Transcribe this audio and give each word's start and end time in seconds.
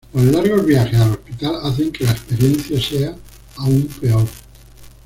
Los 0.15 0.23
largos 0.25 0.65
viajes 0.65 0.99
al 0.99 1.11
hospital 1.11 1.55
hacen 1.61 1.91
que 1.91 2.05
la 2.05 2.11
experiencia 2.13 2.81
sea 2.81 3.15
aún 3.57 3.85
peor. 4.01 4.25